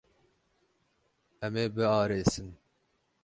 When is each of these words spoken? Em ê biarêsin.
Em 1.45 1.53
ê 1.63 1.67
biarêsin. 1.75 2.49